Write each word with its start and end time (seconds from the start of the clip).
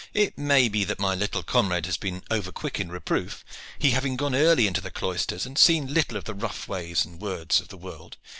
It 0.15 0.35
may 0.35 0.67
be 0.67 0.83
that 0.85 0.97
my 0.99 1.13
little 1.13 1.43
comrade 1.43 1.85
has 1.85 1.95
been 1.95 2.23
over 2.31 2.51
quick 2.51 2.79
in 2.79 2.89
reproof, 2.89 3.45
he 3.77 3.91
having 3.91 4.15
gone 4.15 4.33
early 4.33 4.65
into 4.65 4.81
the 4.81 4.89
cloisters 4.89 5.45
and 5.45 5.59
seen 5.59 5.93
little 5.93 6.17
of 6.17 6.23
the 6.23 6.33
rough 6.33 6.67
ways 6.67 7.05
and 7.05 7.21
words 7.21 7.59
of 7.61 7.67
the 7.67 7.77
world. 7.77 8.17